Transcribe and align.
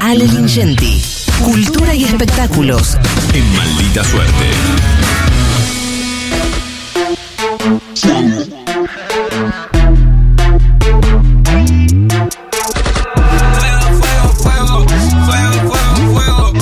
Ale 0.00 0.26
Lingenti. 0.26 1.04
Cultura 1.44 1.94
y 1.94 2.04
espectáculos. 2.04 2.96
En 3.34 3.56
maldita 3.56 4.02
suerte. 4.02 4.46
fuego, 13.52 14.32
fuego, 14.40 14.86
fuego, 15.26 15.60
fuego, 15.68 16.12
fuego. 16.14 16.52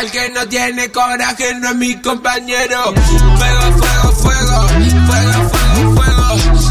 El 0.00 0.10
que 0.10 0.30
no 0.30 0.46
tiene 0.48 0.90
coraje 0.92 1.54
no 1.60 1.70
es 1.70 1.76
mi 1.76 2.00
compañero. 2.00 2.94
Fuego, 2.94 3.72
fuego, 3.78 4.12
fuego, 4.12 4.68
fuego, 5.06 5.50
fuego, 5.50 5.94
fuego. 5.96 6.26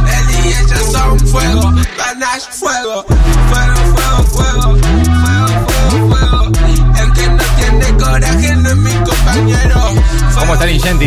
Él 0.08 0.26
y 0.32 0.48
ella 0.48 0.80
son 0.92 1.20
fuego, 1.28 1.74
panache, 1.98 2.48
fuego. 2.52 3.06
Fuego, 3.06 3.16
fuego, 3.50 3.76
fuego, 3.76 3.85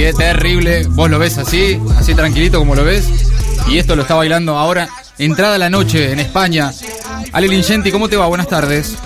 está 0.05 0.23
Ingenti? 0.23 0.23
Eh? 0.23 0.33
Terrible. 0.33 0.87
Vos 0.91 1.11
lo 1.11 1.19
ves 1.19 1.39
así, 1.39 1.81
así 1.99 2.15
tranquilito 2.15 2.59
como 2.59 2.75
lo 2.75 2.85
ves. 2.85 3.09
Y 3.69 3.79
esto 3.79 3.97
lo 3.97 4.03
está 4.03 4.15
bailando 4.15 4.57
ahora. 4.59 4.89
Entrada 5.19 5.57
a 5.57 5.59
la 5.59 5.69
noche 5.71 6.13
en 6.13 6.21
España. 6.21 6.71
Ale 7.33 7.49
Lingenti, 7.49 7.91
¿cómo 7.91 8.09
te 8.09 8.17
va? 8.17 8.27
Buenas 8.27 8.49
tardes. 8.49 8.97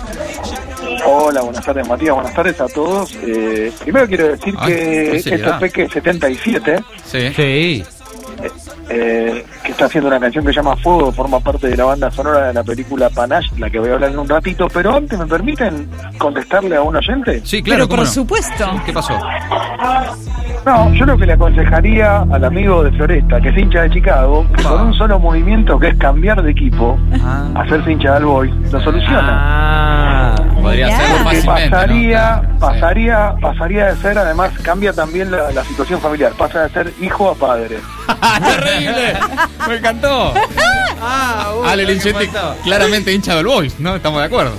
Hola, 1.04 1.40
buenas 1.42 1.64
tardes 1.64 1.88
Matías, 1.88 2.14
buenas 2.14 2.32
tardes 2.34 2.60
a 2.60 2.66
todos. 2.68 3.12
Eh, 3.26 3.72
primero 3.80 4.06
quiero 4.06 4.28
decir 4.28 4.54
Ay, 4.58 4.68
que 4.72 4.76
qué 4.76 5.16
este 5.16 5.30
seriedad. 5.30 5.58
Peque 5.60 5.88
77, 5.88 6.76
Sí. 7.04 7.18
Sí. 7.34 7.84
eh, 8.88 9.44
que 9.64 9.72
está 9.72 9.86
haciendo 9.86 10.08
una 10.08 10.20
canción 10.20 10.44
que 10.44 10.52
se 10.52 10.56
llama 10.56 10.76
Fuego, 10.76 11.10
forma 11.12 11.40
parte 11.40 11.68
de 11.68 11.76
la 11.76 11.84
banda 11.86 12.10
sonora 12.10 12.48
de 12.48 12.54
la 12.54 12.62
película 12.62 13.10
Panache, 13.10 13.48
la 13.58 13.68
que 13.70 13.78
voy 13.80 13.90
a 13.90 13.94
hablar 13.94 14.10
en 14.10 14.18
un 14.18 14.28
ratito, 14.28 14.68
pero 14.72 14.94
antes 14.94 15.18
me 15.18 15.26
permiten 15.26 15.88
contestarle 16.18 16.76
a 16.76 16.82
un 16.82 16.94
oyente. 16.94 17.40
Sí, 17.44 17.62
claro. 17.62 17.88
Pero 17.88 17.96
por 17.96 18.06
supuesto. 18.06 18.80
¿Qué 18.86 18.92
pasó? 18.92 19.18
No, 20.64 20.92
yo 20.94 21.04
lo 21.06 21.18
que 21.18 21.26
le 21.26 21.32
aconsejaría 21.32 22.18
al 22.30 22.44
amigo 22.44 22.84
de 22.84 22.92
Floresta, 22.92 23.40
que 23.40 23.48
es 23.48 23.58
hincha 23.58 23.82
de 23.82 23.90
Chicago, 23.90 24.46
que 24.56 24.62
con 24.62 24.80
un 24.88 24.94
solo 24.94 25.18
movimiento 25.18 25.76
que 25.78 25.88
es 25.88 25.96
cambiar 25.98 26.40
de 26.40 26.52
equipo, 26.52 26.96
Ah. 27.20 27.48
hacerse 27.56 27.90
hincha 27.90 28.14
del 28.14 28.26
Boys, 28.26 28.52
lo 28.70 28.80
soluciona. 28.80 29.28
Ah. 29.32 30.34
Podría 30.62 30.86
Mirá. 30.86 30.96
hacerlo 30.98 31.16
Que 31.18 31.24
fácilmente. 31.24 31.64
¿no? 31.64 31.70
pasaría, 31.72 32.40
sí. 32.42 32.56
pasaría, 32.60 33.34
pasaría 33.40 33.86
de 33.86 33.96
ser, 33.96 34.18
además 34.18 34.52
cambia 34.62 34.92
también 34.92 35.32
la, 35.32 35.50
la 35.50 35.64
situación 35.64 36.00
familiar, 36.00 36.30
pasa 36.38 36.62
de 36.62 36.68
ser 36.70 36.92
hijo 37.00 37.30
a 37.30 37.34
padre. 37.34 37.78
¡Terrible! 38.46 39.14
¡Me 39.68 39.74
encantó! 39.76 40.32
Ah, 41.04 41.50
uy, 41.60 41.68
Ale 41.68 41.84
Lingenti, 41.84 42.26
faltaba. 42.26 42.54
claramente 42.62 43.12
hincha 43.12 43.34
del 43.34 43.46
Boys, 43.46 43.80
¿no? 43.80 43.96
Estamos 43.96 44.20
de 44.20 44.26
acuerdo. 44.26 44.52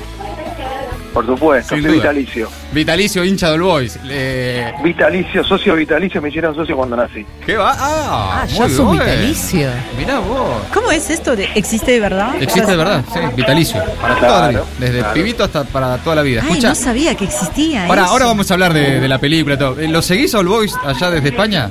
Por 1.13 1.25
supuesto, 1.25 1.75
Sin 1.75 1.83
soy 1.83 1.91
duda. 1.93 2.01
vitalicio. 2.11 2.49
Vitalicio 2.71 3.23
hincha 3.23 3.51
del 3.51 3.61
Boys. 3.61 3.99
Eh, 4.09 4.73
Vitalicio, 4.83 5.43
socio 5.43 5.75
vitalicio, 5.75 6.21
me 6.21 6.29
hicieron 6.29 6.55
socio 6.55 6.75
cuando 6.75 6.95
nací. 6.95 7.23
¿Qué 7.45 7.55
va? 7.55 7.71
Ah, 7.77 8.41
Ah, 8.43 8.45
muy 8.49 8.57
ya 8.57 8.69
sos 8.75 8.91
vitalicio. 8.91 9.69
Mirá 9.97 10.19
vos. 10.19 10.63
¿Cómo 10.73 10.91
es 10.91 11.09
esto? 11.09 11.35
De, 11.35 11.47
¿Existe 11.55 11.91
de 11.91 11.99
verdad? 11.99 12.35
Existe 12.41 12.71
de 12.71 12.77
verdad, 12.77 13.03
sí, 13.13 13.19
vitalicio. 13.35 13.81
Para 14.01 14.15
Claro, 14.15 14.27
toda 14.27 14.41
la 14.41 14.47
vida. 14.49 14.63
Desde 14.79 14.99
claro. 14.99 15.13
pibito 15.13 15.43
hasta 15.43 15.63
para 15.65 15.97
toda 15.97 16.15
la 16.15 16.21
vida. 16.23 16.43
Ay, 16.49 16.59
no 16.59 16.73
sabía 16.75 17.15
que 17.15 17.25
existía 17.25 17.85
ahora, 17.85 18.01
eso. 18.03 18.11
ahora 18.11 18.25
vamos 18.25 18.49
a 18.49 18.53
hablar 18.55 18.73
de, 18.73 18.99
de 18.99 19.07
la 19.07 19.19
película 19.19 19.55
y 19.55 19.57
todo. 19.59 19.79
Eh, 19.79 19.87
¿Lo 19.87 20.01
seguís 20.01 20.33
All 20.33 20.47
Boys 20.47 20.75
allá 20.83 21.11
desde 21.11 21.29
España? 21.29 21.69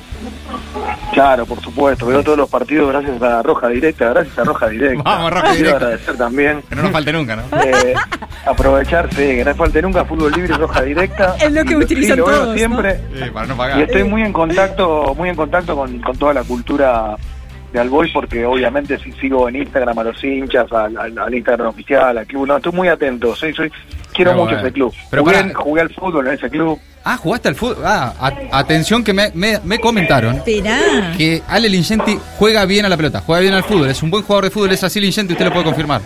Claro, 1.13 1.45
por 1.45 1.61
supuesto, 1.61 2.07
veo 2.07 2.23
todos 2.23 2.39
los 2.39 2.49
partidos 2.49 2.89
gracias 2.91 3.21
a 3.23 3.43
Roja 3.43 3.69
Directa, 3.69 4.09
gracias 4.11 4.39
a 4.39 4.45
Roja 4.45 4.69
Directa. 4.69 5.03
Vamos, 5.03 5.31
Roja 5.31 5.43
Quiero 5.51 5.57
Directa. 5.59 5.77
agradecer 5.87 6.17
también, 6.17 6.63
Que 6.69 6.75
no 6.75 6.83
nos 6.85 6.93
falte 6.93 7.13
nunca, 7.13 7.37
¿no? 7.37 7.43
eh, 7.63 7.95
aprovechar, 8.47 9.09
sí, 9.11 9.17
que 9.17 9.45
no 9.45 9.55
falte 9.55 9.83
nunca 9.83 10.05
fútbol 10.05 10.33
libre 10.33 10.55
y 10.55 10.57
Roja 10.57 10.83
Directa. 10.83 11.37
Es 11.41 11.53
lo 11.53 11.65
que 11.65 11.73
Y 11.73 11.77
utilizan 11.77 12.17
sí, 12.17 12.21
lo 12.21 12.27
veo 12.27 12.35
todos, 12.37 12.49
¿no? 12.49 12.55
siempre. 12.57 13.01
Sí, 13.15 13.31
para 13.33 13.47
no 13.47 13.79
Y 13.79 13.83
estoy 13.83 14.05
muy 14.05 14.23
en 14.23 14.33
contacto, 14.33 15.15
muy 15.17 15.29
en 15.29 15.37
contacto 15.37 15.77
con, 15.77 15.99
con 16.01 16.17
toda 16.17 16.35
la 16.35 16.43
cultura 16.45 17.17
de 17.73 17.81
Alboy 17.81 18.11
porque 18.13 18.45
obviamente 18.45 18.99
si 18.99 19.13
sigo 19.13 19.49
en 19.49 19.57
Instagram 19.57 19.99
a 19.99 20.05
los 20.05 20.23
hinchas, 20.23 20.71
al, 20.73 20.97
al- 20.99 21.19
al 21.19 21.35
Instagram 21.35 21.69
oficial, 21.69 22.19
al 22.19 22.27
club, 22.27 22.47
no, 22.47 22.57
estoy 22.59 22.73
muy 22.73 22.89
atento, 22.89 23.35
soy, 23.35 23.55
soy, 23.55 23.73
quiero 24.13 24.33
mucho 24.33 24.45
bueno. 24.45 24.59
ese 24.61 24.73
club. 24.73 24.93
Pero 25.11 25.25
jugué, 25.55 25.81
al 25.81 25.89
fútbol 25.91 26.27
en 26.29 26.35
ese 26.35 26.51
club. 26.51 26.79
Ah, 27.05 27.17
jugaste 27.17 27.49
al 27.49 27.55
fútbol. 27.55 27.79
Ah, 27.85 28.13
a- 28.21 28.59
atención 28.59 29.03
que 29.03 29.13
me, 29.15 29.31
me, 29.35 29.59
me 29.65 29.79
comentaron 29.81 30.37
Esperá. 30.37 30.79
que 31.17 31.43
Ale 31.49 31.69
Lingenti 31.71 32.19
juega 32.39 32.65
bien 32.67 32.85
a 32.85 32.89
la 32.91 32.97
pelota, 32.99 33.23
juega 33.25 33.41
bien 33.41 33.55
al 33.55 33.65
fútbol. 33.65 33.89
Es 33.89 34.03
un 34.03 34.11
buen 34.11 34.23
jugador 34.23 34.45
de 34.45 34.51
fútbol, 34.51 34.71
es 34.73 34.85
así 34.85 35.01
Lingenti, 35.01 35.33
usted 35.33 35.47
lo 35.47 35.53
puede 35.53 35.65
confirmar. 35.65 36.03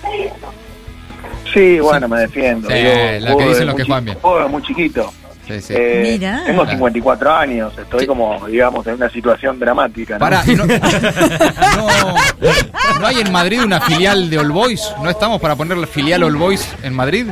Sí, 1.56 1.80
bueno, 1.80 2.06
me 2.08 2.20
defiendo. 2.20 2.68
Sí, 2.70 2.74
digo, 2.74 3.30
lo 3.30 3.38
que 3.38 3.48
dicen 3.48 3.66
los 3.66 3.74
que 3.76 3.82
muy 3.82 3.86
juegan 3.86 4.04
bien. 4.04 4.18
Juego 4.20 4.48
muy 4.48 4.62
chiquito. 4.62 5.12
Sí, 5.48 5.60
sí. 5.60 5.74
Eh, 5.76 6.16
Mirá. 6.18 6.42
Tengo 6.44 6.62
Claro. 6.64 6.70
54 6.76 7.32
años, 7.36 7.72
estoy 7.78 8.04
como, 8.06 8.46
digamos, 8.48 8.84
en 8.88 8.94
una 8.94 9.08
situación 9.08 9.58
dramática. 9.60 10.14
¿no? 10.14 10.18
Pará, 10.18 10.42
¿y 10.44 10.54
no, 10.56 10.66
no, 11.76 11.86
¿no 13.00 13.06
hay 13.06 13.20
en 13.20 13.30
Madrid 13.32 13.62
una 13.62 13.80
filial 13.80 14.28
de 14.28 14.38
All 14.38 14.50
Boys? 14.50 14.92
¿No 15.02 15.08
estamos 15.08 15.40
para 15.40 15.54
poner 15.54 15.78
la 15.78 15.86
filial 15.86 16.24
All 16.24 16.34
Boys 16.36 16.68
en 16.82 16.94
Madrid? 16.94 17.26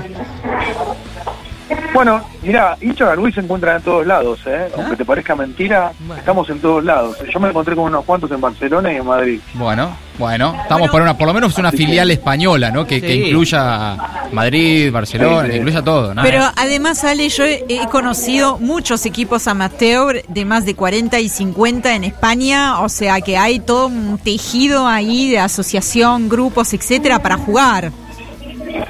Bueno, 1.94 2.20
mira, 2.42 2.76
hinchas 2.80 3.10
de 3.10 3.16
Luis 3.16 3.36
se 3.36 3.40
encuentran 3.40 3.76
en 3.76 3.82
todos 3.82 4.04
lados, 4.04 4.40
¿eh? 4.46 4.66
Aunque 4.76 4.96
te 4.96 5.04
parezca 5.04 5.36
mentira, 5.36 5.92
estamos 6.18 6.50
en 6.50 6.58
todos 6.58 6.82
lados. 6.84 7.16
Yo 7.32 7.38
me 7.38 7.48
encontré 7.50 7.76
con 7.76 7.84
unos 7.84 8.04
cuantos 8.04 8.28
en 8.32 8.40
Barcelona 8.40 8.92
y 8.92 8.96
en 8.96 9.06
Madrid. 9.06 9.40
Bueno, 9.54 9.96
bueno, 10.18 10.56
estamos 10.60 10.90
por 10.90 11.02
una, 11.02 11.16
por 11.16 11.28
lo 11.28 11.34
menos 11.34 11.56
una 11.56 11.70
filial 11.70 12.10
española, 12.10 12.72
¿no? 12.72 12.84
Que, 12.84 13.00
que 13.00 13.14
incluya 13.14 13.96
Madrid, 14.32 14.90
Barcelona, 14.92 15.42
Sí, 15.42 15.46
sí. 15.46 15.50
que 15.52 15.56
incluya 15.58 15.82
todo, 15.82 16.12
¿no? 16.14 16.22
Pero 16.22 16.42
además, 16.56 17.04
Ale, 17.04 17.28
yo 17.28 17.44
he, 17.44 17.64
he 17.68 17.86
conocido 17.86 18.58
muchos 18.58 19.06
equipos 19.06 19.46
amateur 19.46 20.20
de 20.26 20.44
más 20.44 20.66
de 20.66 20.74
40 20.74 21.20
y 21.20 21.28
50 21.28 21.94
en 21.94 22.02
España, 22.02 22.80
o 22.80 22.88
sea 22.88 23.20
que 23.20 23.36
hay 23.38 23.60
todo 23.60 23.86
un 23.86 24.18
tejido 24.18 24.88
ahí 24.88 25.30
de 25.30 25.38
asociación, 25.38 26.28
grupos, 26.28 26.74
etcétera, 26.74 27.20
para 27.20 27.36
jugar. 27.36 27.92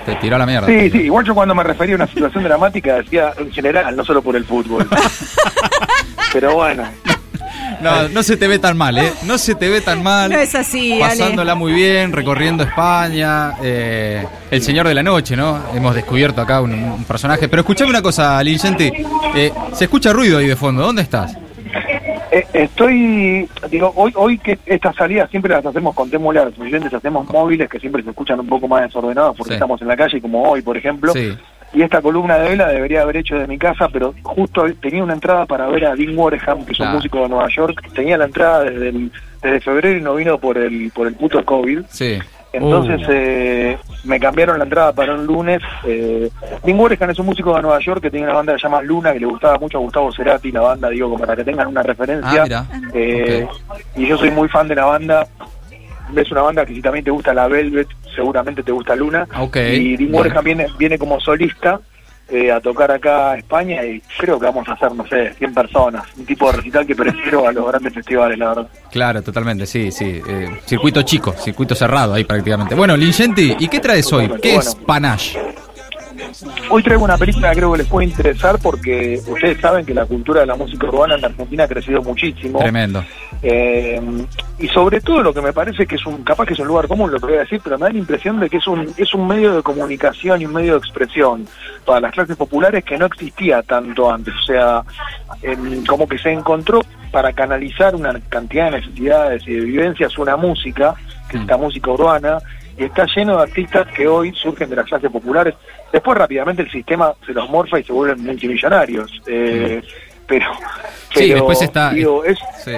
Te 0.04 0.15
tiró 0.16 0.37
a 0.37 0.38
la 0.38 0.47
mierda. 0.47 0.66
Sí, 0.66 0.91
sí, 0.91 0.98
igual 1.03 1.25
yo 1.25 1.34
cuando 1.34 1.54
me 1.54 1.62
refería 1.62 1.94
a 1.94 1.97
una 1.97 2.06
situación 2.06 2.44
dramática 2.44 2.97
decía 2.97 3.32
en 3.38 3.50
general, 3.53 3.94
no 3.97 4.04
solo 4.04 4.22
por 4.22 4.37
el 4.37 4.44
fútbol. 4.44 4.87
Pero 6.32 6.54
bueno, 6.54 6.82
No, 7.81 8.09
no 8.09 8.22
se 8.22 8.37
te 8.37 8.48
ve 8.48 8.59
tan 8.59 8.76
mal, 8.76 8.98
¿eh? 8.98 9.12
No 9.25 9.38
se 9.38 9.54
te 9.54 9.69
ve 9.69 9.81
tan 9.81 10.03
mal. 10.03 10.31
No 10.31 10.38
es 10.38 10.54
así, 10.54 10.97
Pasándola 11.00 11.53
Ale. 11.53 11.59
muy 11.59 11.72
bien, 11.72 12.12
recorriendo 12.12 12.64
España. 12.64 13.53
eh, 13.62 14.26
el 14.50 14.62
Señor 14.62 14.88
de 14.88 14.94
la 14.94 15.03
Noche, 15.03 15.37
¿no? 15.37 15.60
Hemos 15.75 15.94
descubierto 15.94 16.41
acá 16.41 16.60
un, 16.60 16.72
un 16.75 17.04
personaje. 17.04 17.48
Pero 17.48 17.60
escuchame 17.60 17.91
una 17.91 18.03
cosa, 18.03 18.43
Lingenti. 18.43 18.91
Eh, 19.34 19.53
se 19.72 19.84
escucha 19.84 20.12
ruido 20.12 20.38
ahí 20.38 20.47
de 20.47 20.56
fondo. 20.56 20.82
¿Dónde 20.82 21.03
estás? 21.03 21.37
Eh, 22.39 22.47
estoy, 22.53 23.49
digo, 23.71 23.93
hoy 23.97 24.12
hoy 24.17 24.39
que 24.39 24.59
estas 24.67 24.95
salidas 24.97 25.31
siempre 25.31 25.53
las 25.55 25.65
hacemos 25.65 25.95
con 25.95 26.11
temulas, 26.11 26.47
los 26.47 26.59
oyentes 26.59 26.93
hacemos 26.93 27.28
móviles 27.31 27.69
que 27.69 27.78
siempre 27.81 28.03
se 28.03 28.11
escuchan 28.11 28.41
un 28.41 28.47
poco 28.47 28.67
más 28.69 28.83
desordenados 28.83 29.37
porque 29.37 29.50
Sí. 29.50 29.55
estamos 29.55 29.81
en 29.83 29.89
la 29.89 29.97
calle, 29.97 30.21
como 30.21 30.43
hoy, 30.43 30.62
por 30.62 30.77
ejemplo. 30.77 31.12
Sí. 31.12 31.33
Y 31.73 31.83
esta 31.83 32.00
columna 32.00 32.39
de 32.39 32.50
vela 32.50 32.69
debería 32.69 33.03
haber 33.03 33.17
hecho 33.17 33.37
de 33.37 33.49
mi 33.49 33.59
casa, 33.59 33.89
pero 33.93 34.15
justo 34.23 34.65
tenía 34.81 35.03
una 35.03 35.15
entrada 35.15 35.44
para 35.44 35.67
ver 35.67 35.87
a 35.87 35.97
Dean 35.97 36.17
Wareham, 36.17 36.65
que 36.65 36.73
es 36.73 36.78
un 36.78 36.84
Claro. 36.87 36.97
músico 36.99 37.21
de 37.23 37.28
Nueva 37.28 37.49
York. 37.49 37.83
Tenía 37.94 38.17
la 38.17 38.27
entrada 38.27 38.62
desde, 38.62 38.89
el- 38.91 39.11
desde 39.43 39.61
febrero 39.61 39.99
y 39.99 40.00
no 40.00 40.15
vino 40.15 40.39
por 40.39 40.56
el 40.56 40.93
por 40.94 41.09
el 41.09 41.15
puto 41.15 41.44
COVID. 41.44 41.81
Sí. 41.89 42.19
Entonces 42.56 43.00
Uh. 43.09 43.10
eh, 43.12 43.78
me 44.04 44.20
cambiaron 44.20 44.59
la 44.59 44.65
entrada 44.65 44.92
para 44.92 45.15
un 45.15 45.26
lunes. 45.26 45.60
Eh, 45.84 46.31
Wareham 46.62 47.10
es 47.10 47.19
un 47.19 47.26
músico 47.26 47.54
de 47.56 47.62
Nueva 47.62 47.81
York 47.81 48.00
que 48.03 48.10
tiene 48.10 48.26
una 48.26 48.34
banda 48.37 48.53
que 48.54 48.59
se 48.60 48.65
llama 48.69 48.82
Luna, 48.82 49.12
que 49.12 49.20
le 49.20 49.26
gustaba 49.26 49.59
mucho 49.59 49.78
a 49.78 49.81
Gustavo 49.81 50.12
Cerati, 50.12 50.53
la 50.53 50.60
banda, 50.60 50.88
digo, 50.91 51.09
como 51.10 51.20
para 51.20 51.34
que 51.37 51.44
tengan 51.44 51.66
una 51.69 51.82
referencia. 51.82 52.44
Ah. 52.50 52.66
Eh, 52.94 53.47
Y 53.97 54.06
yo 54.06 54.16
soy 54.19 54.31
muy 54.31 54.48
fan 54.48 54.69
de 54.69 54.75
la 54.76 54.84
banda. 54.84 55.26
Es 56.14 56.31
una 56.31 56.43
banda 56.43 56.64
que 56.66 56.75
si 56.75 56.82
también 56.82 57.04
te 57.04 57.10
gusta 57.10 57.32
la 57.34 57.48
Velvet, 57.48 57.88
seguramente 58.14 58.62
te 58.62 58.70
gusta 58.72 58.94
Luna. 58.94 59.26
Y 59.75 59.97
Dean. 59.97 60.14
Wareham 60.14 60.44
viene, 60.44 60.66
viene 60.78 60.98
como 60.98 61.19
solista 61.19 61.81
eh, 62.29 62.51
a 62.51 62.61
tocar 62.61 62.91
acá 62.91 63.33
a 63.33 63.39
España 63.39 63.85
y 63.85 64.00
creo 64.19 64.38
que 64.38 64.47
vamos 64.47 64.67
a 64.69 64.73
hacer, 64.73 64.93
no 64.94 65.06
sé, 65.06 65.35
100 65.35 65.55
personas. 65.55 66.05
Un 66.17 66.25
tipo 66.25 66.50
de 66.50 66.59
recital 66.59 66.87
que 66.87 66.94
prefiero 66.94 67.47
a 67.47 67.53
los 67.53 67.67
grandes 67.67 67.93
festivales, 67.93 68.38
la 68.38 68.49
verdad. 68.49 68.69
Claro, 68.91 69.23
totalmente, 69.23 69.67
sí, 69.67 69.91
sí. 69.91 70.23
Eh, 70.26 70.49
circuito 70.65 71.03
chico, 71.03 71.32
circuito 71.32 71.75
cerrado 71.75 72.15
ahí 72.15 72.25
prácticamente. 72.25 72.75
Bueno, 72.75 72.97
Lingenti, 72.97 73.56
¿y 73.59 73.69
qué 73.69 73.81
traes 73.81 74.12
hoy? 74.12 74.31
¿Qué 74.41 74.56
es. 74.56 74.75
Panache? 74.75 75.54
Hoy 76.70 76.82
traigo 76.82 77.05
una 77.05 77.16
película 77.16 77.50
que 77.50 77.56
creo 77.56 77.72
que 77.72 77.78
les 77.78 77.87
puede 77.87 78.06
interesar 78.06 78.58
porque 78.62 79.20
ustedes 79.26 79.61
saben 79.61 79.84
que 79.84 79.94
la 79.94 80.06
cultura 80.06 80.40
de 80.40 80.46
la 80.46 80.56
música 80.56 80.87
urbana 80.87 81.16
en 81.16 81.25
Argentina 81.25 81.64
ha 81.64 81.69
crecido 81.69 82.02
muchísimo. 82.02 82.58
Tremendo. 82.58 83.05
Eh, 83.43 84.00
y 84.58 84.69
sobre 84.69 85.00
todo 85.00 85.22
lo 85.22 85.34
que 85.34 85.40
me 85.40 85.52
parece 85.52 85.87
que 85.87 85.96
es 85.96 86.06
un, 86.06 86.22
capaz 86.25 86.46
que 86.46 86.55
es 86.55 86.58
un 86.58 86.69
lugar 86.69 86.88
común 86.88 87.11
lo 87.11 87.19
que 87.19 87.26
voy 87.26 87.37
a 87.37 87.40
decir, 87.40 87.61
pero 87.62 87.78
me 87.78 87.87
da 87.87 87.93
la 87.93 87.99
impresión 87.99 88.40
de 88.40 88.49
que 88.49 88.58
es 88.58 88.66
un, 88.66 88.93
es 88.96 89.12
un 89.14 89.26
medio 89.26 89.55
de 89.55 89.62
comunicación 89.62 90.40
y 90.40 90.46
un 90.46 90.52
medio 90.52 90.72
de 90.72 90.78
expresión 90.78 91.46
para 91.84 92.00
las 92.00 92.12
clases 92.12 92.37
populares 92.37 92.84
que 92.84 92.96
no 92.96 93.06
existía 93.06 93.62
tanto 93.62 94.12
antes. 94.12 94.34
O 94.34 94.44
sea, 94.44 94.82
em, 95.43 95.84
como 95.84 96.08
que 96.08 96.19
se 96.19 96.32
encontró 96.32 96.81
para 97.10 97.32
canalizar 97.32 97.94
una 97.94 98.19
cantidad 98.28 98.70
de 98.70 98.81
necesidades 98.81 99.43
y 99.46 99.55
de 99.55 99.60
vivencias 99.60 100.19
una 100.19 100.37
música, 100.37 100.94
que 101.28 101.37
es 101.37 101.43
esta 101.43 101.56
música 101.56 101.90
urbana, 101.90 102.38
y 102.79 102.85
está 102.85 103.06
lleno 103.15 103.37
de 103.37 103.43
artistas 103.44 103.87
que 103.94 104.06
hoy 104.09 104.32
surgen 104.35 104.69
de 104.71 104.76
las 104.76 104.87
clases 104.87 105.11
populares. 105.11 105.55
Después 105.93 106.19
rápidamente 106.19 106.62
el 106.62 106.71
sistema 106.71 107.12
se 107.25 107.32
los 107.32 107.49
morfa 107.49 107.79
y 107.79 107.85
se 107.85 107.93
vuelven 107.93 108.25
multimillonarios. 108.25 109.11
Eh, 109.26 109.82
pero, 110.26 110.47
Sí, 111.15 111.29
después 111.32 111.62
está- 111.62 111.91
digo, 111.91 112.25
es, 112.25 112.38
Sí. 112.65 112.73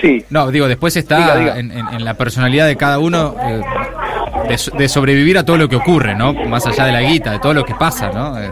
sí, 0.00 0.24
No, 0.30 0.50
digo, 0.50 0.68
después 0.68 0.96
está 0.96 1.16
Diga, 1.18 1.36
diga. 1.36 1.58
En, 1.58 1.70
en- 1.72 1.88
en 1.88 2.04
la 2.04 2.14
personalidad 2.14 2.66
de 2.66 2.76
cada 2.76 2.98
uno 2.98 3.34
eh, 3.42 3.60
de, 4.48 4.78
de 4.78 4.88
sobrevivir 4.88 5.36
a 5.38 5.44
todo 5.44 5.56
lo 5.56 5.68
que 5.68 5.76
ocurre, 5.76 6.14
¿no? 6.14 6.32
Más 6.32 6.66
allá 6.66 6.84
de 6.86 6.92
la 6.92 7.02
guita, 7.02 7.32
de 7.32 7.38
todo 7.40 7.54
lo 7.54 7.64
que 7.64 7.74
pasa, 7.74 8.10
¿no? 8.12 8.38
Eh, 8.40 8.50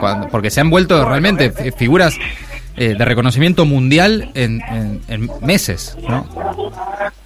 cuando- 0.00 0.28
porque 0.28 0.50
se 0.50 0.60
han 0.60 0.70
vuelto 0.70 1.04
realmente 1.08 1.50
fi- 1.50 1.70
figuras 1.72 2.16
eh, 2.80 2.94
de 2.98 3.04
reconocimiento 3.04 3.64
mundial 3.66 4.30
en, 4.34 4.60
en- 4.70 5.00
en 5.08 5.30
meses, 5.42 5.96
¿no? 6.08 6.26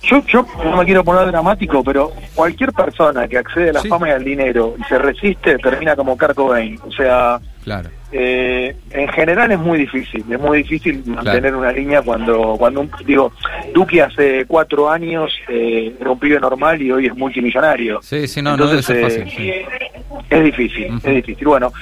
Yo, 0.03 0.23
yo 0.27 0.47
no 0.65 0.77
me 0.77 0.85
quiero 0.85 1.03
poner 1.03 1.27
dramático, 1.29 1.83
pero 1.83 2.13
cualquier 2.35 2.73
persona 2.73 3.27
que 3.27 3.39
accede 3.39 3.71
a 3.71 3.75
la 3.75 3.81
Sí. 3.81 3.89
fama 3.89 4.09
y 4.09 4.13
al 4.13 4.23
dinero 4.25 4.75
y 4.79 4.83
se 4.85 4.99
resiste 4.99 5.57
termina 5.59 5.97
como 5.97 6.19
Kurt 6.19 6.35
Cobain. 6.35 6.79
O 6.87 6.91
sea, 6.93 7.39
Claro. 7.63 7.89
eh, 8.13 8.77
en 8.91 9.09
general 9.09 9.51
es 9.53 9.59
muy 9.59 9.79
difícil, 9.79 10.23
es 10.31 10.39
muy 10.41 10.59
difícil 10.59 11.03
mantener 11.07 11.55
una 11.55 11.73
línea 11.73 12.03
cuando, 12.03 12.57
cuando 12.59 12.81
un, 12.83 12.91
digo, 13.07 13.33
Duki 13.73 14.01
hace 14.01 14.45
cuatro 14.47 14.91
años 14.91 15.33
eh, 15.49 15.95
era 15.99 16.11
un 16.11 16.19
pibe 16.19 16.39
normal 16.39 16.83
y 16.83 16.91
hoy 16.93 17.07
es 17.07 17.17
multimillonario. 17.17 18.03
Sí, 18.03 18.29
sí, 18.29 18.43
no, 18.43 18.57
no 18.59 18.67
debe 18.67 18.83
ser 18.83 18.97
Entonces, 18.97 19.25
fácil. 19.25 19.49
eh, 19.49 19.67
sí. 19.69 20.25
Es 20.31 20.45
difícil, 20.45 20.87
es 21.03 21.15
difícil. 21.15 21.47
Bueno, 21.47 21.73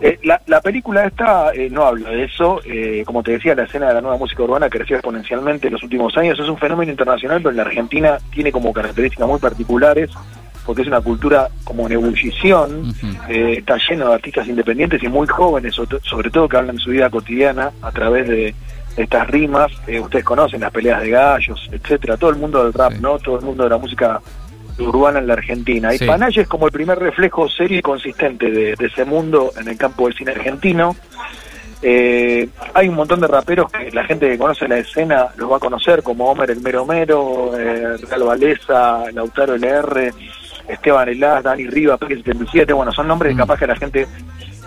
eh, 0.00 0.18
la, 0.24 0.40
la 0.46 0.60
película 0.60 1.04
esta 1.06 1.52
eh, 1.54 1.68
no 1.70 1.84
habla 1.86 2.10
de 2.10 2.24
eso. 2.24 2.60
eh, 2.64 3.02
como 3.06 3.22
te 3.22 3.32
decía, 3.32 3.54
la 3.54 3.64
escena 3.64 3.88
de 3.88 3.94
la 3.94 4.00
nueva 4.00 4.16
música 4.18 4.42
urbana 4.42 4.68
creció 4.68 4.96
exponencialmente 4.96 5.68
en 5.68 5.72
los 5.74 5.82
últimos 5.82 6.16
años. 6.16 6.38
Es 6.38 6.48
un 6.48 6.58
fenómeno 6.58 6.90
internacional, 6.90 7.38
pero 7.38 7.50
en 7.50 7.56
la 7.56 7.62
Argentina 7.62 8.18
tiene 8.30 8.52
como 8.52 8.72
características 8.72 9.26
muy 9.26 9.38
particulares 9.40 10.10
porque 10.64 10.82
es 10.82 10.88
una 10.88 11.00
cultura 11.00 11.48
como 11.62 11.86
en 11.86 11.92
ebullición. 11.92 12.92
Eh, 13.28 13.54
está 13.58 13.78
lleno 13.88 14.08
de 14.08 14.14
artistas 14.14 14.48
independientes 14.48 15.00
y 15.02 15.08
muy 15.08 15.26
jóvenes, 15.28 15.74
sobre, 15.74 16.28
todo 16.30 16.48
que 16.48 16.56
hablan 16.56 16.74
de 16.76 16.82
su 16.82 16.90
vida 16.90 17.08
cotidiana 17.08 17.70
a 17.82 17.92
través 17.92 18.26
de 18.28 18.52
estas 18.96 19.28
rimas. 19.28 19.70
Eh, 19.86 20.00
ustedes 20.00 20.24
conocen 20.24 20.60
las 20.62 20.72
peleas 20.72 21.00
de 21.02 21.10
gallos, 21.10 21.68
etcétera. 21.70 22.16
Todo 22.16 22.30
el 22.30 22.36
mundo 22.36 22.64
del 22.64 22.72
rap, 22.72 22.92
Sí. 22.94 22.98
¿no? 23.00 23.16
Todo 23.20 23.38
el 23.38 23.44
mundo 23.44 23.62
de 23.62 23.70
la 23.70 23.78
música 23.78 24.20
urbana 24.78 25.18
en 25.20 25.26
la 25.26 25.34
Argentina. 25.34 25.94
Y 25.94 25.98
Sí. 25.98 26.06
Panaya 26.06 26.42
es 26.42 26.48
como 26.48 26.66
el 26.66 26.72
primer 26.72 26.98
reflejo 26.98 27.48
serio 27.48 27.78
y 27.78 27.82
consistente 27.82 28.50
de, 28.50 28.74
de 28.76 28.86
ese 28.86 29.04
mundo 29.04 29.52
en 29.60 29.68
el 29.68 29.76
campo 29.76 30.06
del 30.06 30.14
cine 30.16 30.32
argentino. 30.32 30.94
Eh, 31.82 32.48
hay 32.74 32.88
un 32.88 32.94
montón 32.94 33.20
de 33.20 33.26
raperos 33.26 33.70
que 33.70 33.90
la 33.92 34.04
gente 34.04 34.28
que 34.28 34.38
conoce 34.38 34.66
la 34.66 34.78
escena 34.78 35.26
los 35.36 35.50
va 35.52 35.56
a 35.56 35.60
conocer, 35.60 36.02
como 36.02 36.30
Homer 36.30 36.50
el 36.50 36.60
Mero 36.60 36.86
Mero, 36.86 37.52
eh, 37.58 37.96
Real 37.98 38.22
Valesa, 38.24 39.04
Lautaro 39.12 39.54
LR, 39.54 40.10
Esteban 40.68 41.08
Elás, 41.08 41.44
Dani 41.44 41.66
Riva, 41.66 41.96
Peque 41.98 42.16
77. 42.16 42.72
Bueno, 42.72 42.92
son 42.92 43.06
nombres 43.06 43.32
Mm. 43.34 43.36
que 43.36 43.42
capaz 43.42 43.58
que 43.58 43.66
la 43.66 43.76
gente 43.76 44.06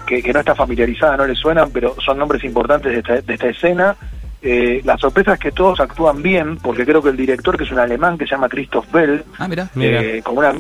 que, 0.06 0.22
que 0.22 0.34
no 0.34 0.40
está 0.40 0.56
familiarizada 0.56 1.18
no 1.18 1.26
le 1.26 1.36
suenan, 1.36 1.72
pero 1.72 1.96
son 2.04 2.18
nombres 2.20 2.44
importantes 2.44 2.92
de 2.92 3.00
esta, 3.00 3.22
de 3.22 3.34
esta 3.34 3.48
escena. 3.50 3.96
Eh, 4.42 4.82
la 4.86 4.98
sorpresa 4.98 5.34
es 5.34 5.40
que 5.40 5.52
todos 5.52 5.80
actúan 5.82 6.22
bien, 6.22 6.58
porque 6.58 6.86
creo 6.86 7.02
que 7.02 7.10
el 7.10 7.18
director, 7.18 7.58
que 7.58 7.66
es 7.66 7.72
un 7.72 7.80
alemán 7.80 8.18
que 8.18 8.26
se 8.26 8.32
llama 8.32 8.48
Christoph 8.48 8.90
Bell, 8.92 9.24
Ah, 9.38 9.50
eh, 9.76 10.22
con 10.24 10.38
una 10.38 10.54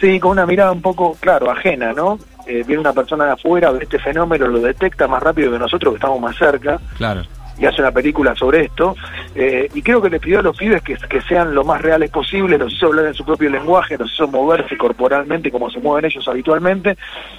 sí 0.00 0.18
con 0.18 0.30
una 0.32 0.46
mirada 0.46 0.72
un 0.72 0.80
poco 0.80 1.16
claro 1.20 1.50
ajena 1.50 1.92
no 1.92 2.18
Eh, 2.48 2.62
viene 2.66 2.80
una 2.80 2.92
persona 2.92 3.24
de 3.26 3.32
afuera 3.32 3.72
ve 3.72 3.80
este 3.82 3.98
fenómeno 3.98 4.46
lo 4.46 4.60
detecta 4.60 5.08
más 5.08 5.20
rápido 5.22 5.50
que 5.52 5.58
nosotros 5.58 5.92
que 5.94 5.96
estamos 5.96 6.20
más 6.20 6.36
cerca 6.36 6.78
Claro. 6.96 7.22
y 7.58 7.66
hace 7.66 7.82
una 7.82 7.90
película 7.90 8.34
sobre 8.36 8.66
esto 8.66 8.94
eh, 9.36 9.68
y 9.74 9.82
creo 9.82 10.00
que 10.00 10.08
le 10.10 10.18
pidió 10.18 10.38
a 10.38 10.42
los 10.42 10.56
pibes 10.56 10.82
que, 10.82 10.96
que 10.96 11.20
sean 11.22 11.54
lo 11.54 11.62
más 11.64 11.82
reales 11.82 12.10
posible 12.10 12.56
los 12.58 12.72
hizo 12.72 12.86
hablar 12.86 13.06
en 13.06 13.14
su 13.14 13.24
propio 13.24 13.50
lenguaje 13.50 13.96
los 13.98 14.12
hizo 14.12 14.26
moverse 14.28 14.76
corporalmente 14.76 15.50
como 15.50 15.70
se 15.70 15.78
mueven 15.78 16.06
ellos 16.10 16.26
habitualmente 16.26 16.96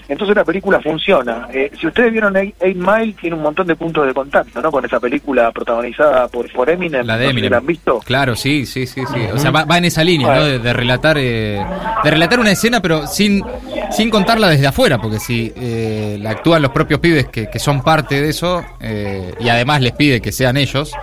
entonces 0.08 0.36
la 0.36 0.46
película 0.46 0.80
funciona 0.80 1.48
Eh, 1.54 1.72
si 1.80 1.88
ustedes 1.88 2.12
vieron 2.12 2.36
Eight, 2.38 2.56
Eight 2.62 2.78
Mile 2.78 3.14
tiene 3.20 3.36
un 3.36 3.42
montón 3.42 3.66
de 3.68 3.76
puntos 3.76 4.06
de 4.06 4.14
contacto 4.14 4.62
no 4.62 4.72
con 4.72 4.86
esa 4.86 5.00
película 5.00 5.52
protagonizada 5.52 6.28
por, 6.28 6.52
por 6.54 6.70
Eminem 6.70 7.06
La 7.06 7.18
de 7.18 7.26
no 7.26 7.30
sé 7.30 7.34
si 7.34 7.38
Eminem. 7.40 7.52
la 7.52 7.58
han 7.58 7.66
visto 7.66 8.00
Claro, 8.06 8.36
sí, 8.36 8.66
sí, 8.66 8.86
sí, 8.86 9.02
sí. 9.14 9.20
O 9.34 9.38
sea, 9.38 9.52
va, 9.52 9.66
va 9.66 9.78
en 9.78 9.86
esa 9.86 10.04
línea, 10.04 10.34
¿no? 10.36 10.44
De, 10.46 10.60
de 10.60 10.74
relatar, 10.74 11.18
eh, 11.20 11.64
de 12.04 12.12
relatar 12.12 12.40
una 12.40 12.52
escena, 12.52 12.82
pero 12.82 13.08
sin, 13.08 13.44
sin 13.92 14.10
contarla 14.10 14.48
desde 14.50 14.68
afuera, 14.68 14.98
porque 15.00 15.20
si 15.20 15.52
eh, 15.56 16.18
la 16.22 16.32
actúan 16.32 16.62
los 16.62 16.72
propios 16.72 17.00
pibes 17.00 17.28
que, 17.28 17.50
que 17.50 17.60
son 17.60 17.82
parte 17.84 18.22
de 18.22 18.30
eso, 18.30 18.64
eh, 18.80 19.34
y 19.40 19.50
además 19.50 19.82
les 19.82 19.94
pide 19.94 20.22
que 20.22 20.32
sean 20.32 20.58
ellos, 20.58 20.94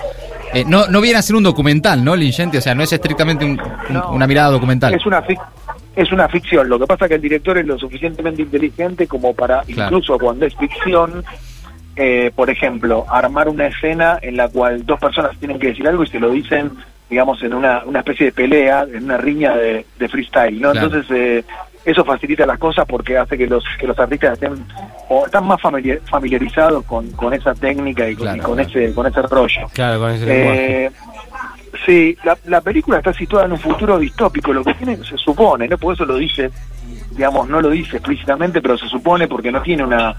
eh, 0.55 0.65
no, 0.67 0.87
no 0.87 1.01
viene 1.01 1.19
a 1.19 1.23
ser 1.23 1.37
un 1.37 1.43
documental, 1.43 2.05
¿no, 2.05 2.15
Lingenti? 2.17 2.57
O 2.57 2.61
sea, 2.61 2.75
no 2.75 2.83
es 2.83 2.93
estrictamente 2.93 3.45
un- 3.45 3.61
un- 3.61 3.95
No. 3.95 4.11
una 4.13 4.27
mirada 4.27 4.51
documental. 4.51 4.95
Es 4.95 5.05
una 5.07 5.23
fic- 5.23 5.41
es 5.97 6.11
una 6.13 6.29
ficción. 6.29 6.69
Lo 6.69 6.79
que 6.79 6.87
pasa 6.87 7.05
es 7.05 7.09
que 7.11 7.15
el 7.17 7.21
director 7.23 7.59
es 7.59 7.67
lo 7.67 7.79
suficientemente 7.79 8.43
inteligente 8.43 9.07
como 9.07 9.35
para, 9.35 9.63
Claro. 9.63 9.97
incluso 9.97 10.19
cuando 10.19 10.47
es 10.47 10.55
ficción, 10.57 11.25
eh, 11.97 12.31
por 12.35 12.51
ejemplo, 12.51 13.05
armar 13.09 13.49
una 13.49 13.67
escena 13.67 14.19
en 14.23 14.37
la 14.37 14.49
cual 14.49 14.85
dos 14.85 14.99
personas 14.99 15.37
tienen 15.39 15.59
que 15.59 15.69
decir 15.69 15.87
algo 15.87 16.03
y 16.03 16.09
se 16.09 16.19
lo 16.19 16.31
dicen, 16.31 16.73
digamos, 17.09 17.41
en 17.43 17.55
una, 17.55 17.83
una 17.85 18.01
especie 18.01 18.27
de 18.27 18.33
pelea, 18.33 18.87
en 18.93 19.05
una 19.05 19.17
riña 19.19 19.55
de, 19.57 19.87
de 19.99 20.09
freestyle, 20.09 20.61
¿no? 20.61 20.73
Claro. 20.73 20.87
Entonces, 20.87 21.17
eh, 21.17 21.45
eso 21.85 22.05
facilita 22.05 22.47
las 22.47 22.59
cosas 22.59 22.87
porque 22.89 23.17
hace 23.19 23.37
que 23.37 23.47
los 23.47 23.65
que 23.79 23.87
los 23.87 23.99
artistas 23.99 24.35
estén 24.35 24.65
o 25.09 25.27
están 25.27 25.47
más 25.47 25.61
familiar- 25.61 26.01
familiarizados 26.09 26.85
con, 26.85 27.11
con 27.13 27.35
esa 27.35 27.55
técnica 27.55 28.09
y 28.09 28.17
con, 28.17 28.37
y 28.37 28.41
con 28.41 28.55
claro. 28.57 28.71
ese 28.71 28.95
con 28.95 29.07
ese 29.07 29.23
rollo. 29.23 29.61
Claro, 29.73 30.01
con 30.01 30.11
ese 30.13 30.27
lenguaje. 30.27 30.85
Eh, 30.87 30.91
sí, 31.85 32.17
la, 32.25 32.39
la 32.47 32.61
película 32.61 32.99
está 32.99 33.13
situada 33.13 33.47
en 33.47 33.53
un 33.53 33.59
futuro 33.59 33.99
distópico, 33.99 34.53
lo 34.53 34.65
que 34.65 34.75
tiene, 34.75 34.97
se 34.99 35.19
supone, 35.19 35.69
¿no? 35.69 35.77
Por 35.77 35.95
eso 35.95 36.05
lo 36.05 36.17
dice, 36.17 36.51
digamos, 37.11 37.49
no 37.49 37.61
lo 37.61 37.71
dice 37.71 37.97
explícitamente, 37.97 38.63
pero 38.63 38.79
se 38.79 38.89
supone 38.89 39.29
porque 39.29 39.53
no 39.53 39.61
tiene 39.61 39.85
una, 39.85 40.17